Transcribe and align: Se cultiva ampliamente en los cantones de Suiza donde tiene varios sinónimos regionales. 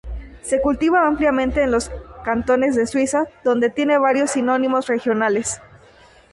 Se 0.41 0.59
cultiva 0.61 1.05
ampliamente 1.05 1.61
en 1.61 1.69
los 1.69 1.91
cantones 2.25 2.75
de 2.75 2.87
Suiza 2.87 3.25
donde 3.43 3.69
tiene 3.69 3.99
varios 3.99 4.31
sinónimos 4.31 4.87
regionales. 4.87 5.61